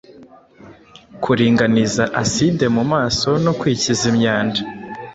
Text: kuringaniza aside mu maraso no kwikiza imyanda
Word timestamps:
kuringaniza 1.23 2.03
aside 2.23 2.63
mu 2.75 2.83
maraso 2.91 3.29
no 3.43 3.51
kwikiza 3.59 4.03
imyanda 4.11 4.59